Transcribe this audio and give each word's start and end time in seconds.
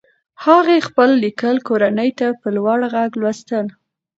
هغې 0.45 0.77
خپل 0.87 1.09
لیکل 1.23 1.55
کورنۍ 1.67 2.09
ته 2.19 2.27
په 2.41 2.47
لوړ 2.57 2.79
غږ 2.93 3.11
لوستل. 3.21 3.65